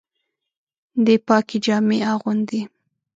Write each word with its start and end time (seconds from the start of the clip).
دی 1.05 1.15
پاکي 1.27 1.57
جامې 1.65 1.97
اغوندي. 2.13 2.61